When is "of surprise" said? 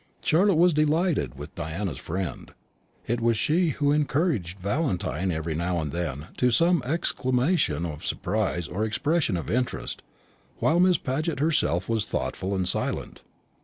7.85-8.67